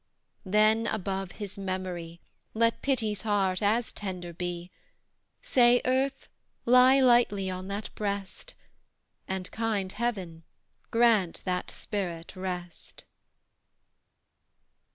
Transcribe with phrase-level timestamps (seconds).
[0.47, 2.19] Then above his memory
[2.55, 4.71] Let Pity's heart as tender be;
[5.43, 6.27] Say, "Earth,
[6.65, 8.55] lie lightly on that breast,
[9.27, 10.41] And, kind Heaven,
[10.89, 13.03] grant that spirit rest!"